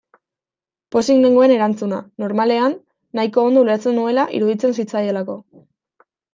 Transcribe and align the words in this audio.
Pozik 0.95 1.19
nengoen 1.25 1.53
erantzuna, 1.57 1.99
normalean, 2.25 2.75
nahiko 3.21 3.45
ondo 3.53 3.65
ulertzen 3.69 3.97
nuela 4.01 4.27
iruditzen 4.41 4.77
zitzaidalako. 4.83 5.41